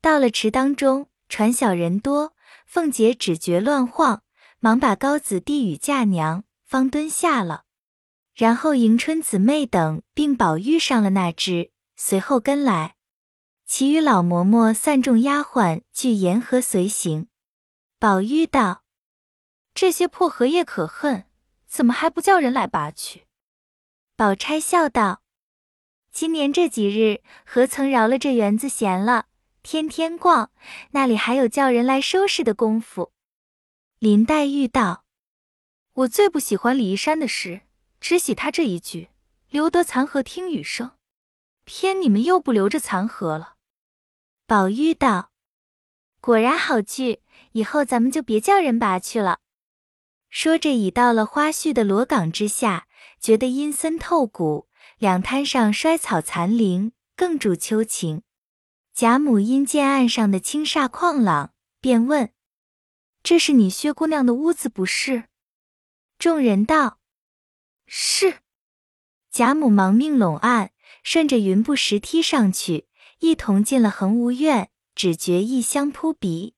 [0.00, 2.34] 到了池当中，船小人多，
[2.66, 4.24] 凤姐只觉乱晃，
[4.58, 7.62] 忙把高子递与嫁娘，方蹲下了。
[8.34, 11.70] 然后迎春姊妹等并宝玉上了那只。
[11.94, 12.96] 随后跟来，
[13.64, 17.28] 其余老嬷嬷散众丫鬟俱沿河随行。
[18.00, 18.82] 宝玉道
[19.72, 21.24] ：“这些破荷叶可恨，
[21.66, 23.24] 怎么还不叫人来拔去？”
[24.16, 25.20] 宝钗笑道
[26.10, 29.26] ：“今年这几日，何曾饶了这园子闲了？
[29.62, 30.50] 天天逛，
[30.92, 33.12] 那里还有叫人来收拾的功夫？”
[34.00, 35.04] 林黛玉道
[35.92, 37.60] ：“我最不喜欢李义山的诗，
[38.00, 39.10] 只喜他这一句
[39.50, 40.92] ：‘留得残荷听雨声’。”
[41.64, 43.56] 偏你们又不留着残荷了。
[44.46, 45.30] 宝玉道
[46.22, 47.20] ：“果然好句，
[47.52, 49.40] 以后咱们就别叫人拔去了。”
[50.30, 52.85] 说着，已到了花絮的罗岗之下，
[53.20, 58.22] 觉得阴森透骨，两滩上衰草残林，更助秋情。
[58.94, 62.32] 贾母因见岸上的青煞旷朗，便问
[63.22, 65.24] ：“这是你薛姑娘的屋子不是？”
[66.18, 66.98] 众人道
[67.86, 68.38] ：“是。”
[69.30, 70.70] 贾母忙命拢岸。
[71.02, 72.88] 顺着云步石梯上去，
[73.20, 76.54] 一同进了恒芜院，只觉异香扑鼻。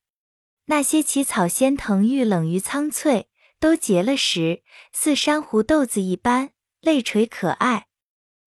[0.67, 3.29] 那些奇草仙藤郁冷于苍翠，
[3.61, 7.87] 都结了实，似珊瑚豆子一般，泪垂可爱。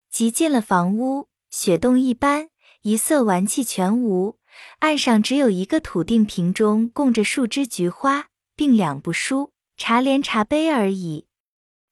[0.09, 2.49] 即进了房屋，雪洞一般，
[2.81, 4.37] 一色玩器全无。
[4.79, 11.27] 岸上只有一个土定瓶中供着数枝菊花，并两部书、茶帘、茶杯而已。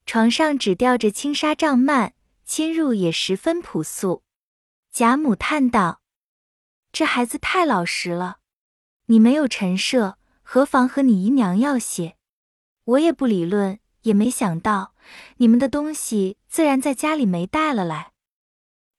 [0.06, 2.14] 床上只吊着轻纱帐幔。
[2.46, 4.24] 侵入也十分朴素，
[4.92, 6.02] 贾母叹道
[6.92, 8.40] ：“这孩子太老实了。
[9.06, 12.16] 你没有陈设，何妨和你姨娘要些？
[12.90, 14.96] 我也不理论，也没想到
[15.38, 18.14] 你们的东西自然在家里没带了来。”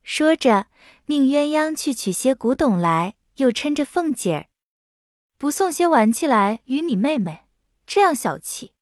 [0.02, 0.66] 说着，
[1.06, 4.46] 命鸳鸯去取些古董来，又嗔着凤姐儿
[5.38, 7.46] ：“不送些玩器来与你妹妹，
[7.86, 8.74] 这样小气。”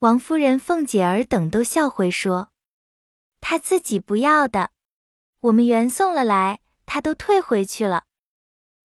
[0.00, 2.50] 王夫人、凤姐儿等都笑回说。
[3.40, 4.70] 她自己不要的，
[5.40, 8.04] 我们原送了来，她都退回去了。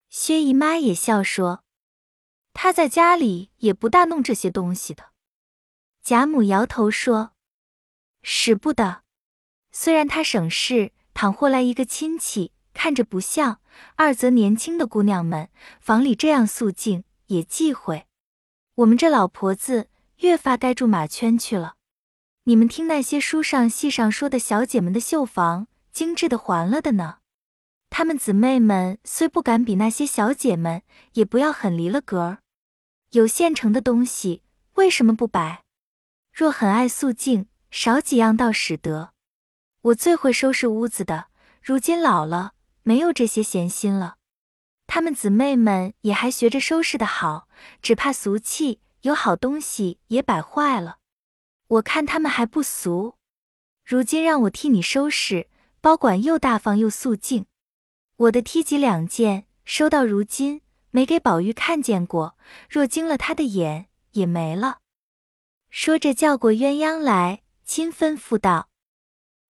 [0.09, 1.63] 薛姨妈也笑说
[2.53, 5.10] ：“她在家里也不大弄这些东西的。”
[6.03, 7.33] 贾母摇头说
[8.23, 9.03] ：“使不得。
[9.71, 13.57] 虽然他省事，倘或来一个亲戚，看着不像；
[13.95, 18.07] 二则年轻的姑娘们房里这样肃静，也忌讳。
[18.75, 21.75] 我们这老婆子越发该住马圈去了。”
[22.45, 27.19] 你们听那些书上戏上说的小姐们的绣房，精致的还了的呢。
[27.91, 30.81] 她们姊妹们虽不敢比那些小姐们，
[31.13, 32.39] 也不要很离了格儿。
[33.11, 34.41] 有现成的东西，
[34.73, 35.63] 为什么不摆？
[36.31, 39.13] 若很爱素净，少几样倒使得。
[39.81, 41.27] 我最会收拾屋子的，
[41.61, 44.15] 如今老了，没有这些闲心了。
[44.87, 47.47] 她们姊妹们也还学着收拾的好，
[47.81, 50.97] 只怕俗气，有好东西也摆坏了。
[51.67, 53.15] 我看他们还不俗，
[53.85, 57.45] 如今让我替你收拾，包管又大方又素净。
[58.17, 62.37] 我的梯级两件，收到如今，没给宝玉看见过。
[62.69, 64.80] 若惊了他的眼，也没了。
[65.71, 68.67] 说着，叫过鸳鸯来，亲吩咐道：“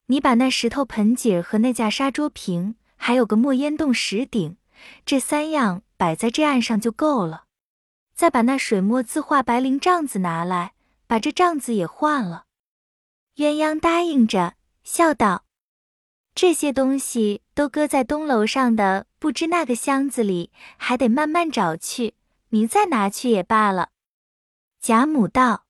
[0.05, 4.55] 你把那石头盆景和那架沙桌屏，还有个墨烟洞石鼎，
[5.03, 7.45] 这三样摆在这案上就够了。
[8.13, 10.73] 再把那水墨字画白绫帐子拿来，
[11.07, 12.45] 把这帐子也换了。”
[13.37, 14.53] 鸳鸯答应着，
[14.83, 15.45] 笑道
[16.35, 22.13] ：“这些东西都搁在东楼上的不知那个箱子里，还得慢慢找去，
[22.49, 23.89] 你再拿去也罢了。”
[24.79, 25.60] 贾母道：“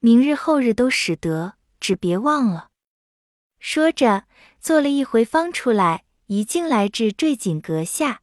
[0.00, 2.68] 明日后日都使得，只别忘了。”
[3.58, 4.24] 说着，
[4.60, 8.20] 做了一回方出来，一径来至坠锦阁下。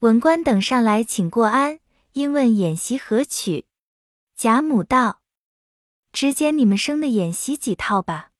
[0.00, 1.78] 文官等上来请过安，
[2.12, 3.66] 因问演习何曲。
[4.36, 5.20] 贾母道。
[6.12, 8.30] 只拣你们生的演习几套吧。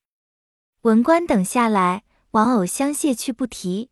[0.81, 3.89] 文官等下来，王偶相谢去不提。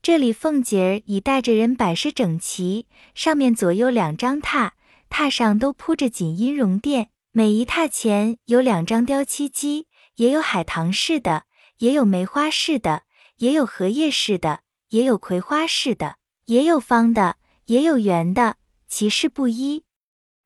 [0.00, 4.70] 这里凤姐儿已带着人摆设整齐，上面左右两张榻，
[5.10, 11.44] 榻上都铺着锦衣绒垫，每一榻前有两张雕漆机，也有海棠式的，
[11.78, 13.02] 也有梅花式的，
[13.36, 16.16] 也有荷叶式的，也有葵花式的，
[16.46, 18.56] 也有方的，也有圆的，
[18.88, 19.84] 其式不一。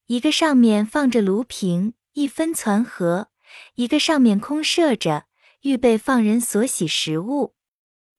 [0.07, 1.95] 一个上面放着炉瓶。
[2.17, 3.27] 一分攒盒，
[3.75, 5.25] 一个上面空设着，
[5.63, 7.55] 预备放人所喜食物。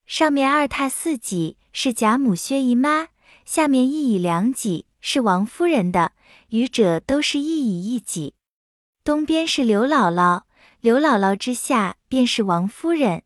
[0.05, 3.07] 上面二榻四几是贾母、薛姨妈，
[3.45, 6.11] 下面一椅两几是王夫人的，
[6.49, 8.33] 余者都是一椅一几。
[9.05, 10.45] 东边是刘姥姥，
[10.81, 13.21] 刘姥姥之下便是王夫人，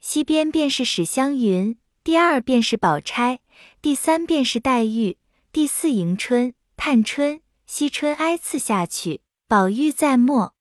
[0.00, 3.40] 西边便是史湘云，第二便是宝钗，
[3.82, 5.18] 第三便是黛玉，
[5.52, 9.20] 第四迎春、探春、惜春挨次下去。
[9.46, 10.54] 宝玉在末，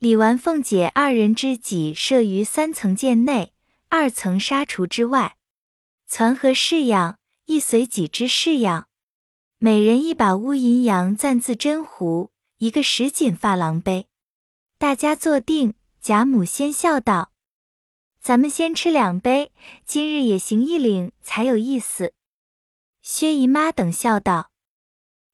[0.00, 3.52] 李纨、凤姐二人之己设于三层间内，
[3.88, 5.36] 二层纱橱之外。
[6.08, 8.88] 攒合式样，亦随己之式样。
[9.58, 14.08] 每人一把乌银洋赞字针壶，一个十锦珐琅杯。
[14.78, 17.32] 大家坐定，贾母先笑道
[18.20, 19.52] ：“咱们先吃两杯，
[19.84, 22.14] 今日也行一领才有意思。”
[23.02, 24.50] 薛姨妈等笑道：“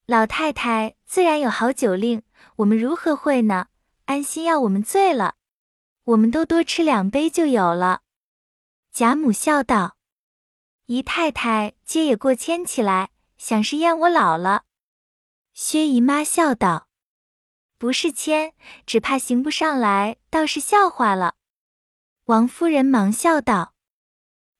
[0.06, 2.22] 老太太自然有好酒令。”
[2.56, 3.68] 我们如何会呢？
[4.06, 5.36] 安心要我们醉了，
[6.04, 8.02] 我们都多吃两杯就有了。
[8.92, 9.96] 贾母笑道
[10.86, 14.64] ：“姨太太接也过谦起来，想是厌我老了。”
[15.54, 16.88] 薛姨妈笑道
[17.82, 18.54] ：“不是谦，
[18.86, 21.34] 只怕行不上来，倒是笑话了。”
[22.26, 23.74] 王夫人忙笑道：“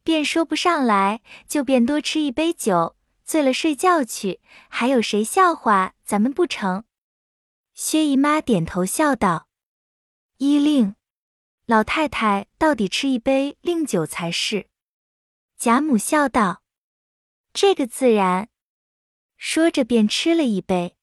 [0.02, 6.82] 便说不上来，就便多吃一杯酒，醉了睡觉去，还有谁笑话咱们不成？”
[7.74, 9.46] 薛姨妈点头笑道
[10.38, 10.96] ：“依令，
[11.66, 14.68] 老太太到底吃一杯令酒才是。”
[15.56, 16.64] 贾母笑道
[17.54, 18.48] ：“这个自然。”
[19.38, 20.96] 说着便吃了一杯。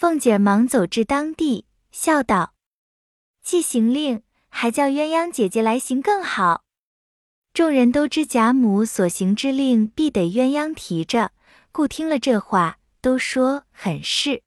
[0.00, 2.54] 凤姐忙走至当地，笑道
[3.44, 6.64] ：“既行令，还叫鸳鸯姐姐来行更好。”
[7.52, 11.32] 众人都知贾母所行之令必得鸳鸯提着，
[11.70, 14.42] 故听了这话，都说很是。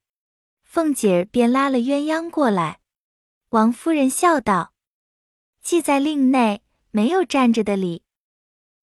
[0.64, 2.80] 凤姐便拉了鸳鸯过来，
[3.50, 4.72] 王夫人笑道
[5.62, 8.02] ：“既在令内，没有站着的理。”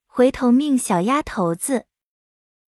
[0.07, 1.87] 回头命小丫头子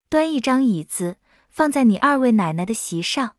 [0.10, 1.16] 端一张椅子
[1.48, 3.38] 放在你二位奶奶的席上。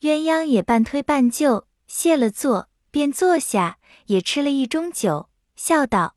[0.00, 6.16] 鸳鸯也半推半就，谢了座，便坐下，也吃了一盅酒，笑道：“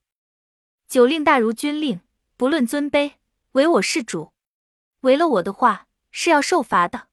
[0.87, 2.01] 酒令大如军令，
[2.35, 3.13] 不论尊卑，
[3.53, 4.33] 唯我是主。
[5.01, 7.07] 违了我的话，是要受罚的。”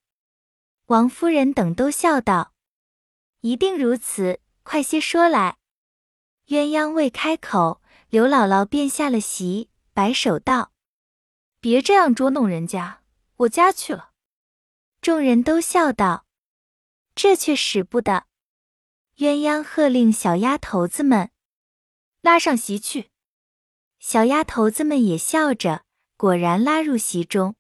[0.87, 2.53] 王夫人等都笑道
[3.43, 5.59] ：“一定如此，快些说来。”
[6.49, 10.73] 鸳鸯未开口，刘姥姥便下了席，摆手道
[11.61, 13.03] ：“别这样捉弄人家，
[13.37, 14.11] 我家去了。”
[15.01, 16.26] 众人都笑道
[17.17, 18.27] ：“这却使不得。”
[19.19, 21.31] 鸳鸯喝令小丫头子们
[22.21, 23.11] 拉上席去，
[23.99, 25.85] 小丫头子们也笑着，
[26.17, 27.57] 果然拉入席中。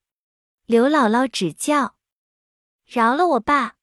[0.66, 1.96] 刘姥姥指教。
[2.84, 3.76] 饶了我吧！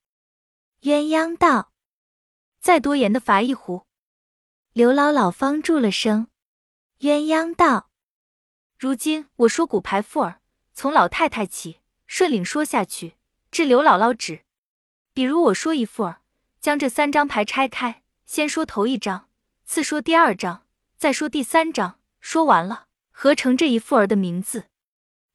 [0.82, 1.74] 鸳鸯道
[2.62, 3.86] ：“再多言的罚一壶。”
[4.72, 6.28] 刘姥姥方住了声。
[7.00, 7.90] 鸳鸯道
[8.78, 10.42] ：“如今我说骨牌富儿，
[10.74, 13.18] 从老太太起，顺领说下去，
[13.50, 14.46] 至刘姥姥止。
[15.14, 16.22] 比如我说一副儿，
[16.60, 19.30] 将这三张牌拆开，先说头一张，
[19.66, 20.66] 次说第二张，
[20.98, 24.70] 再说第三张，说完了，合成这一副儿的名字。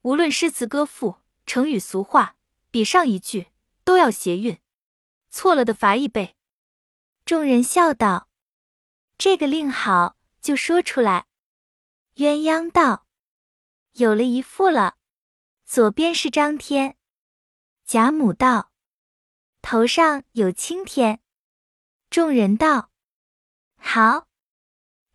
[0.03, 1.17] 无论诗词歌赋、
[1.47, 2.37] 成语俗话，
[2.71, 3.49] 比上一句。”
[3.89, 4.59] 都要谐韵，
[5.31, 6.37] 错了的罚一杯。
[7.25, 8.29] 众人笑道
[9.17, 11.25] ：“这个令好，就说出来。”
[12.17, 13.07] 鸳鸯道
[13.97, 14.97] ：“有了一副了，
[15.65, 16.99] 左边是张天。”
[17.87, 18.68] 贾母道
[19.63, 21.21] ：“头上有青天。”
[22.11, 22.91] 众人道
[23.77, 24.27] ：“好。”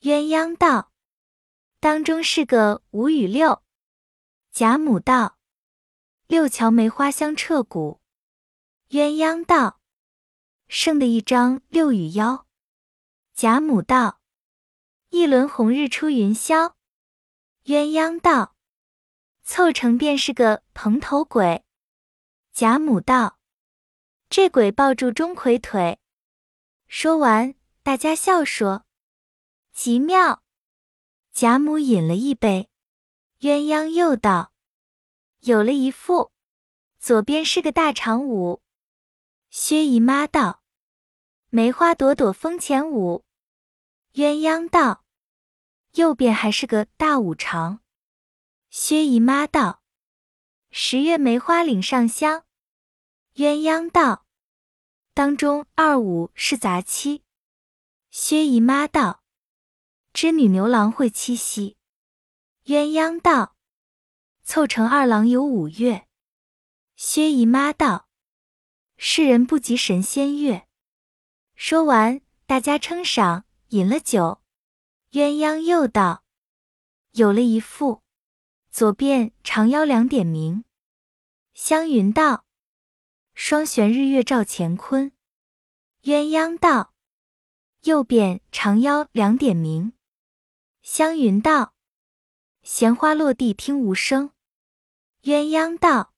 [0.02, 0.91] 鸳鸯道
[1.80, 3.64] ：“当中是个五与六。”
[4.52, 5.38] 贾母道
[6.28, 8.02] ：“六桥梅花香彻骨。”
[8.91, 9.80] 鸳鸯道
[10.68, 12.46] ：“剩的一张六与幺。”
[13.34, 14.20] 贾母道
[15.10, 16.74] ：“一轮红日出云霄。”
[17.66, 18.56] 鸳鸯道
[19.41, 21.64] ：“凑成便是个蓬头鬼。”
[22.54, 23.39] 贾母道
[24.36, 26.00] ：“这鬼抱住钟馗腿。”
[26.90, 27.54] 说完，
[27.84, 28.84] 大家笑说
[29.72, 30.42] ：“极妙。”
[31.32, 32.68] 贾母饮了一杯，
[33.42, 34.52] 鸳鸯又道
[35.42, 36.32] ：“有了一副，
[36.98, 38.64] 左边是个大长舞。”
[39.52, 40.64] 薛姨妈道
[41.52, 43.24] ：“梅花朵朵风前舞。”
[44.14, 45.06] 鸳鸯道。
[45.92, 47.82] 右边还是个大五常。
[48.72, 49.84] 薛姨妈道
[50.72, 52.46] ：“十月梅花岭上香。”
[53.36, 54.23] 鸳鸯道
[55.14, 57.24] ：“当中二五是杂七。”
[58.09, 59.24] 薛姨妈道
[60.14, 61.78] ：“织女牛郎会七夕。”
[62.66, 63.55] 鸳鸯道
[64.43, 66.07] ：“凑成二郎有五月。”
[66.95, 68.07] 薛姨妈道
[68.97, 70.68] ：“世人不及神仙月。”
[71.55, 74.41] 说完，大家称赏，饮了酒。
[75.11, 76.24] 鸳鸯又道
[77.14, 78.01] ：“有了一副，
[78.72, 80.66] 左边长腰两点明。”
[81.53, 82.43] 湘云道
[83.34, 85.12] ：“双悬日月照乾坤。”
[86.04, 86.94] 鸳鸯道
[87.84, 89.94] ：“右边长腰两点明。”
[90.84, 91.74] 湘云道
[92.64, 94.32] ：“闲花落地听无声。”
[95.24, 96.14] 鸳鸯道：“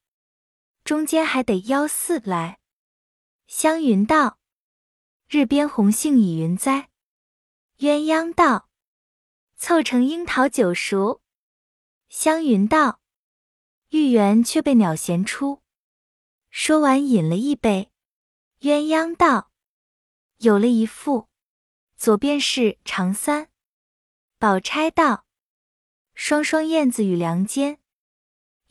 [0.84, 2.60] 中间还得腰四来。”
[3.48, 4.40] 湘云道
[5.30, 6.90] ：“日边红杏倚云栽。”
[7.78, 8.70] 鸳鸯道：
[9.56, 11.22] 凑成樱桃九熟，
[12.10, 13.02] 湘云道
[13.90, 15.62] ：“玉圆却被鸟衔出。”
[16.58, 17.92] 说完，饮了一杯。
[18.62, 19.52] 鸳鸯道
[20.40, 21.28] ：“有了一副，
[21.98, 23.50] 左边是长三。”
[24.40, 25.26] 宝钗道
[26.16, 27.82] ：“双双燕子与梁间。”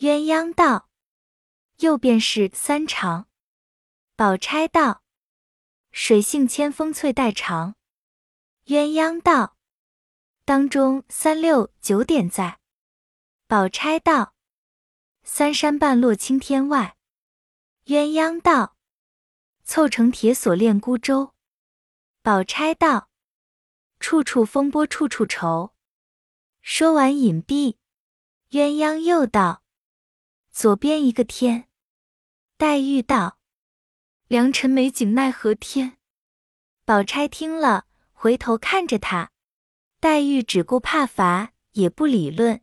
[0.01, 0.89] 鸳鸯道
[1.81, 3.29] ：“右边是三长。”
[4.17, 5.03] 宝钗道
[5.93, 7.77] ：“水性千峰翠带长。”
[8.65, 9.59] 鸳鸯道。
[10.47, 12.59] 当中三六九点在。
[13.47, 14.35] 宝钗道
[15.23, 16.97] ：“三山半落青天外。”
[17.87, 18.77] 鸳鸯道
[19.63, 21.35] ：“凑成铁锁链孤舟。”
[22.23, 23.11] 宝钗道
[24.01, 25.75] ：“处处风波处处愁。”
[26.63, 27.77] 说完隐蔽。
[28.51, 29.63] 鸳鸯又道
[30.51, 31.69] ：“左边一个天。”
[32.57, 33.39] 黛玉道
[34.29, 35.99] ：“良辰美景奈何天。”
[36.87, 39.31] 宝钗听了，回头看着他。
[40.01, 42.63] 黛玉只顾怕罚，也不理论。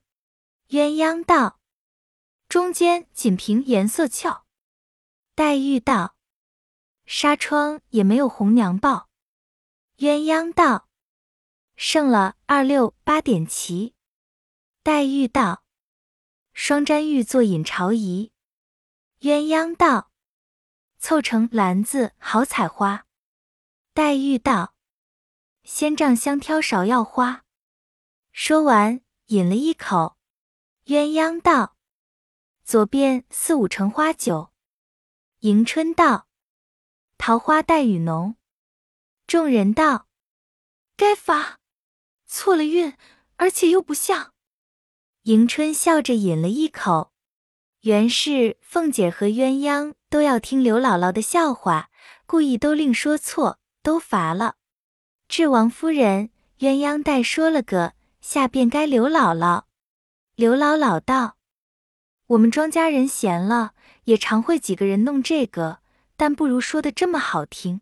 [0.70, 1.60] 鸳鸯道
[2.50, 4.41] ：“中间仅凭颜色俏。”
[5.34, 6.18] 黛玉道
[7.06, 9.10] ：“纱窗也没有红娘报。”
[10.00, 10.90] 鸳鸯道
[11.76, 13.96] ：“剩了二六八点齐。”
[14.84, 15.64] 黛玉道
[16.54, 18.34] ：“双簪玉做引朝仪。”
[19.22, 20.12] 鸳鸯道
[21.00, 23.06] ：“凑成篮子好采花。”
[23.94, 24.76] 黛玉道。
[25.64, 27.46] 仙杖香挑芍药花。
[28.32, 30.18] 说完，饮了一口。
[30.86, 31.78] 鸳鸯道
[32.66, 34.51] ：“左边四五成花酒。”
[35.42, 36.28] 迎春道
[37.18, 38.36] ：“桃花带雨浓。”
[39.26, 40.08] 众人道
[40.96, 41.58] ：“该罚，
[42.28, 42.96] 错了韵，
[43.38, 44.34] 而且又不像。”
[45.24, 47.12] 迎春笑着饮了一口。
[47.80, 51.90] 原是凤姐和鸳鸯都要听刘姥姥的笑话，
[52.28, 54.58] 故意都另说错，都罚了。
[55.28, 56.30] 至王夫人，
[56.60, 59.64] 鸳鸯带说了个，下便该刘姥姥。
[60.36, 61.38] 刘姥姥道
[62.28, 63.74] ：“我们庄家人闲了，
[64.04, 65.82] 也常会几个人弄这个，
[66.16, 67.82] 但不如说的这么好听。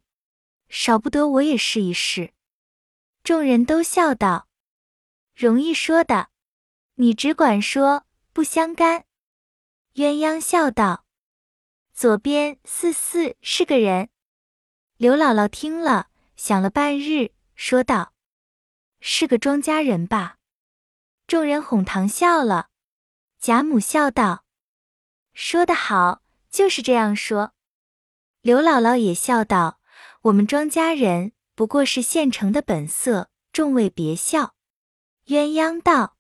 [0.67, 2.34] 少不得我也试一试。”
[3.24, 4.47] 众人都笑道
[5.36, 6.30] ：“容易说的，
[6.95, 9.05] 你只管说，不相干。”
[9.95, 11.05] 鸳鸯笑道
[11.93, 14.09] ：“左边四四是个人。”
[14.97, 17.32] 刘姥姥听了，想了半日。
[17.55, 18.13] 说道
[19.01, 20.38] ：“是个庄稼人吧？”
[21.28, 22.70] 众人哄堂笑了。
[23.39, 24.45] 贾母笑道
[25.42, 26.22] ：“说得好，
[26.52, 27.54] 就是这样说。”
[28.44, 29.80] 刘姥姥也笑道
[30.24, 34.54] ：“我们庄稼人不过是现成的本色，众位别笑。”
[35.28, 36.18] 鸳鸯道：“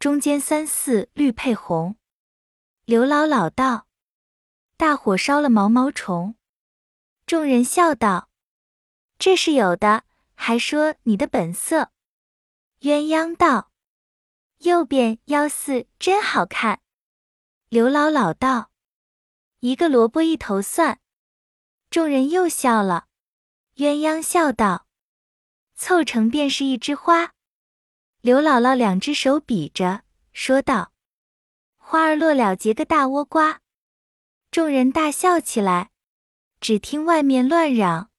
[0.00, 1.96] 中间三四绿配红。”
[2.86, 3.86] 刘姥姥道
[4.78, 6.34] ：“大火烧了毛毛虫。”
[7.26, 8.30] 众人笑道
[9.18, 10.04] ：“这是有的。”
[10.34, 11.92] 还说你的本色，
[12.80, 13.70] 鸳鸯道
[14.58, 16.80] ：“右边幺四真好看。
[17.72, 18.70] 刘姥姥道
[19.60, 21.00] ：“一个萝卜一头蒜。”
[21.88, 23.06] 众人又笑了。
[23.76, 24.86] 鸳鸯笑道
[25.74, 27.32] ：“凑成便是一枝花。”
[28.20, 30.02] 刘姥姥两只手比着，
[30.34, 30.92] 说道
[31.80, 33.62] ：“花儿落了结个大倭瓜。”
[34.52, 35.92] 众人大笑起来。
[36.60, 38.10] 只听外面乱嚷。